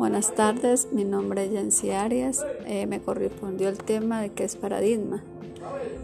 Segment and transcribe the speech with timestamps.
[0.00, 2.42] Buenas tardes, mi nombre es Yancy Arias.
[2.64, 5.22] Eh, me correspondió el tema de qué es paradigma.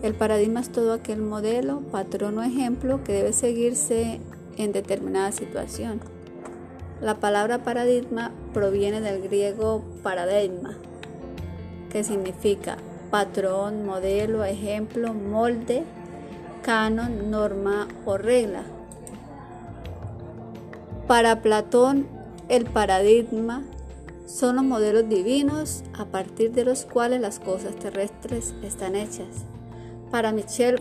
[0.03, 4.21] El paradigma es todo aquel modelo, patrón o ejemplo que debe seguirse
[4.59, 6.01] en determinada situación.
[7.01, 10.77] La palabra paradigma proviene del griego paradigma,
[11.91, 12.77] que significa
[13.11, 15.85] patrón, modelo, ejemplo, molde,
[16.63, 18.65] canon, norma o regla.
[21.07, 22.07] Para Platón,
[22.51, 23.65] el paradigma
[24.37, 29.47] son los modelos divinos a partir de los cuales las cosas terrestres están hechas.
[30.11, 30.79] Para Michel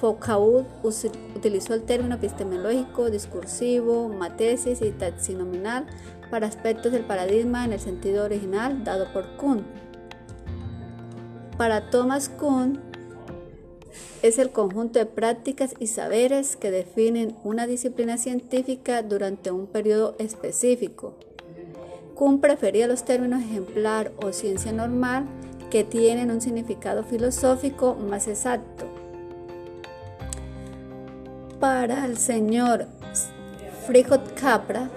[0.00, 0.66] Foucault
[1.36, 5.86] utilizó el término epistemológico, discursivo, matesis y taxinominal
[6.32, 9.64] para aspectos del paradigma en el sentido original dado por Kuhn.
[11.56, 12.80] Para Thomas Kuhn,
[14.22, 20.16] es el conjunto de prácticas y saberes que definen una disciplina científica durante un periodo
[20.18, 21.14] específico.
[22.14, 25.24] Kuhn prefería los términos ejemplar o ciencia normal
[25.70, 28.86] que tienen un significado filosófico más exacto.
[31.58, 32.86] Para el señor
[33.86, 34.90] Frijot Capra,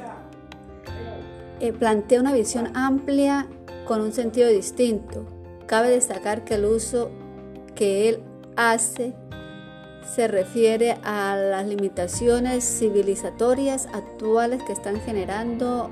[1.59, 3.47] eh, plantea una visión amplia
[3.85, 5.25] con un sentido distinto.
[5.65, 7.09] Cabe destacar que el uso
[7.75, 8.19] que él
[8.55, 9.13] hace
[10.13, 15.89] se refiere a las limitaciones civilizatorias actuales que están generando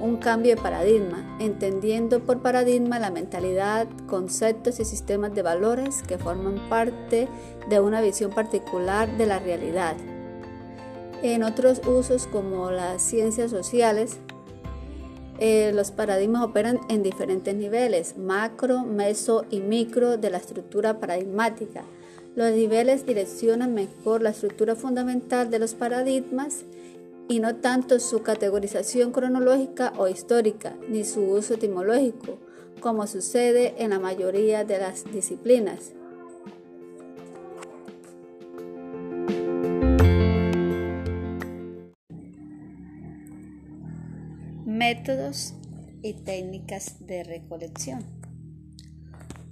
[0.00, 6.18] un cambio de paradigma, entendiendo por paradigma la mentalidad, conceptos y sistemas de valores que
[6.18, 7.28] forman parte
[7.68, 9.96] de una visión particular de la realidad.
[11.22, 14.18] En otros usos como las ciencias sociales,
[15.38, 21.84] eh, los paradigmas operan en diferentes niveles, macro, meso y micro de la estructura paradigmática.
[22.34, 26.64] Los niveles direccionan mejor la estructura fundamental de los paradigmas
[27.28, 32.38] y no tanto su categorización cronológica o histórica, ni su uso etimológico,
[32.80, 35.92] como sucede en la mayoría de las disciplinas.
[44.64, 45.54] Métodos
[46.02, 48.15] y técnicas de recolección.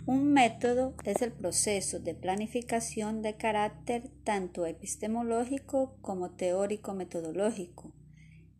[0.06, 7.90] Un método es el proceso de planificación de carácter tanto epistemológico como teórico-metodológico,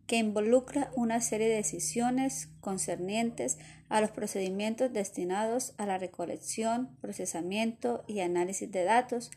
[0.07, 8.03] que involucra una serie de decisiones concernientes a los procedimientos destinados a la recolección, procesamiento
[8.07, 9.29] y análisis de datos,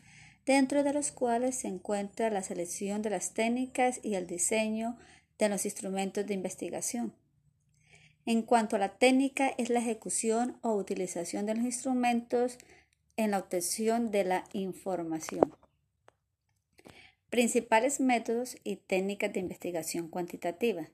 [0.47, 4.97] dentro de los cuales se encuentra la selección de las técnicas y el diseño
[5.37, 7.13] de los instrumentos de investigación.
[8.25, 12.57] En cuanto a la técnica, es la ejecución o utilización de los instrumentos
[13.17, 15.53] en la obtención de la información.
[17.29, 20.89] Principales métodos y técnicas de investigación cuantitativa.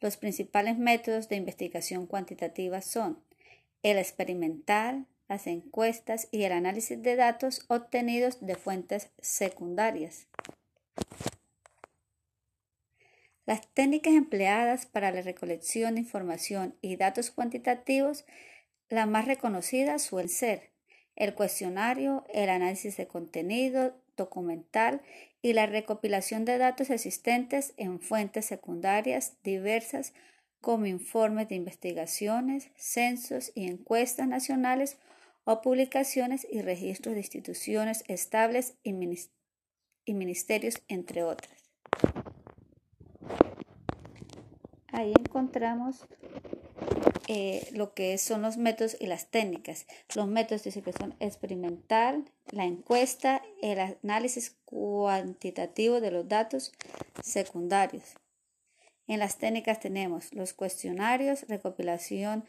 [0.00, 3.18] Los principales métodos de investigación cuantitativa son
[3.82, 10.26] el experimental, las encuestas y el análisis de datos obtenidos de fuentes secundarias.
[13.48, 18.26] Las técnicas empleadas para la recolección de información y datos cuantitativos,
[18.90, 20.70] las más reconocidas suelen ser
[21.16, 25.00] el cuestionario, el análisis de contenido documental
[25.40, 30.12] y la recopilación de datos existentes en fuentes secundarias diversas
[30.60, 34.98] como informes de investigaciones, censos y encuestas nacionales
[35.44, 38.92] o publicaciones y registros de instituciones estables y,
[40.12, 41.58] ministerios, entre otras.
[44.92, 46.06] Ahí encontramos
[47.26, 49.86] eh, lo que son los métodos y las técnicas.
[50.14, 56.72] Los métodos dice que son experimental, la encuesta, el análisis cuantitativo de los datos
[57.22, 58.14] secundarios.
[59.06, 62.44] En las técnicas tenemos los cuestionarios, recopilación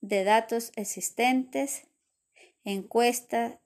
[0.00, 1.86] de datos existentes,
[2.64, 3.60] encuesta,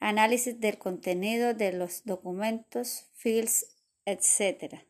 [0.00, 4.84] análisis del contenido de los documentos, fields, etc.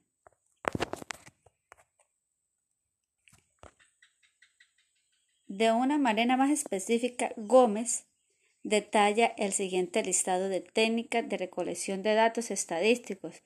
[5.55, 8.07] De una manera más específica, Gómez
[8.63, 13.43] detalla el siguiente listado de técnicas de recolección de datos estadísticos.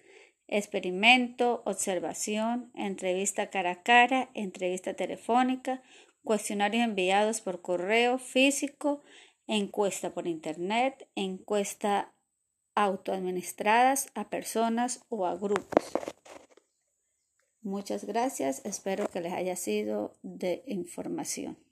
[0.47, 5.83] Experimento, observación, entrevista cara a cara, entrevista telefónica,
[6.23, 9.03] cuestionarios enviados por correo físico,
[9.49, 12.15] encuesta por Internet, encuesta
[12.77, 15.91] autoadministradas a personas o a grupos.
[17.63, 21.66] Muchas gracias, espero que les haya sido de información.